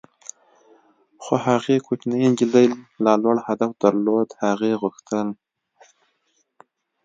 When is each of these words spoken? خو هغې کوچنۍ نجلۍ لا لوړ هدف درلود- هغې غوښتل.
خو 1.23 1.33
هغې 1.45 1.77
کوچنۍ 1.85 2.23
نجلۍ 2.31 2.67
لا 3.03 3.13
لوړ 3.23 3.37
هدف 3.47 3.71
درلود- 3.83 4.27
هغې 4.43 4.71
غوښتل. 4.81 5.27